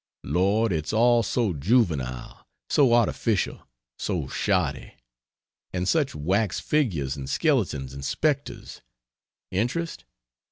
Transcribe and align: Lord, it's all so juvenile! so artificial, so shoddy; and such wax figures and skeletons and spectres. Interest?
Lord, 0.23 0.71
it's 0.73 0.93
all 0.93 1.21
so 1.21 1.53
juvenile! 1.53 2.47
so 2.71 2.91
artificial, 2.95 3.67
so 3.99 4.27
shoddy; 4.27 4.95
and 5.73 5.87
such 5.87 6.15
wax 6.15 6.59
figures 6.59 7.15
and 7.15 7.29
skeletons 7.29 7.93
and 7.93 8.03
spectres. 8.03 8.81
Interest? 9.51 10.03